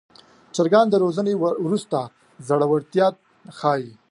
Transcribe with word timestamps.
چرګان 0.55 0.85
د 0.89 0.95
روزنې 1.03 1.33
وروسته 1.63 1.99
زړورتیا 2.47 3.07
ښيي. 3.57 3.91